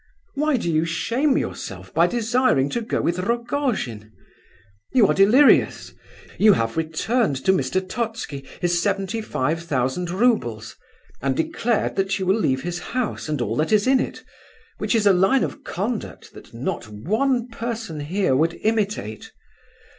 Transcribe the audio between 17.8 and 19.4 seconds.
here would imitate.